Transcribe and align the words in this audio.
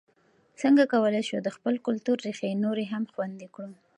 څنګه 0.61 0.83
کولای 0.93 1.23
سو 1.29 1.37
د 1.43 1.49
خپل 1.55 1.73
کلتور 1.85 2.17
ریښې 2.25 2.51
نورې 2.63 2.85
هم 2.93 3.03
خوندي 3.13 3.47
کړو؟ 3.55 3.69